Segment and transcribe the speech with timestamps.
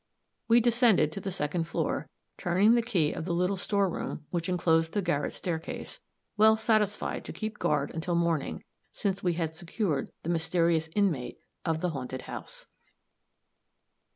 [0.47, 2.09] We descended to the second floor,
[2.39, 5.99] turning the key of the little store room which inclosed the garret staircase,
[6.37, 11.81] well satisfied to keep guard until morning, since we had secured the mysterious inmate of
[11.81, 12.65] the haunted house.